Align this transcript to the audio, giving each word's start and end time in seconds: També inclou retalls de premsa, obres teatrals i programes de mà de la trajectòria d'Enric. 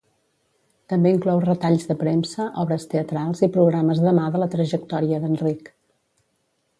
També 0.93 1.09
inclou 1.15 1.41
retalls 1.43 1.85
de 1.91 1.97
premsa, 1.99 2.47
obres 2.63 2.87
teatrals 2.93 3.45
i 3.49 3.53
programes 3.59 4.01
de 4.07 4.15
mà 4.21 4.25
de 4.37 4.41
la 4.45 4.49
trajectòria 4.57 5.21
d'Enric. 5.27 5.71